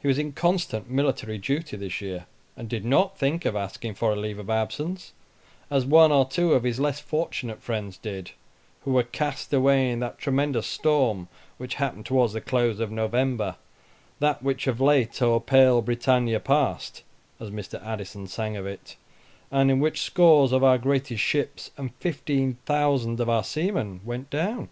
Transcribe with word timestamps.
He 0.00 0.08
was 0.08 0.18
in 0.18 0.32
constant 0.32 0.90
military 0.90 1.38
duty 1.38 1.76
this 1.76 2.00
year, 2.00 2.26
and 2.56 2.68
did 2.68 2.84
not 2.84 3.16
think 3.16 3.44
of 3.44 3.54
asking 3.54 3.94
for 3.94 4.10
a 4.10 4.16
leave 4.16 4.40
of 4.40 4.50
absence, 4.50 5.12
as 5.70 5.86
one 5.86 6.10
or 6.10 6.24
two 6.24 6.54
of 6.54 6.64
his 6.64 6.80
less 6.80 6.98
fortunate 6.98 7.62
friends 7.62 7.96
did, 7.96 8.32
who 8.82 8.90
were 8.90 9.04
cast 9.04 9.52
away 9.52 9.92
in 9.92 10.00
that 10.00 10.18
tremendous 10.18 10.66
storm 10.66 11.28
which 11.56 11.76
happened 11.76 12.04
towards 12.04 12.32
the 12.32 12.40
close 12.40 12.80
of 12.80 12.90
November, 12.90 13.54
that 14.18 14.42
"which 14.42 14.66
of 14.66 14.80
late 14.80 15.22
o'er 15.22 15.38
pale 15.38 15.80
Britannia 15.82 16.40
past" 16.40 17.04
(as 17.38 17.48
Mr. 17.50 17.80
Addison 17.86 18.26
sang 18.26 18.56
of 18.56 18.66
it), 18.66 18.96
and 19.52 19.70
in 19.70 19.78
which 19.78 20.00
scores 20.00 20.50
of 20.50 20.64
our 20.64 20.78
greatest 20.78 21.22
ships 21.22 21.70
and 21.76 21.94
15,000 22.00 23.20
of 23.20 23.28
our 23.28 23.44
seamen 23.44 24.00
went 24.04 24.30
down. 24.30 24.68